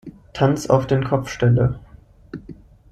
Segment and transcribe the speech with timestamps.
[0.33, 1.79] Tanz, auf den Kopf stelle.